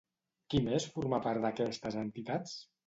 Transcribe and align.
Qui 0.53 0.61
més 0.69 0.87
formà 0.95 1.21
part 1.29 1.45
d'aquestes 1.47 2.03
entitats? 2.05 2.61